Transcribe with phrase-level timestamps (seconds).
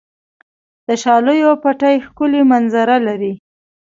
[0.87, 3.33] د شالیو پټي ښکلې منظره لري.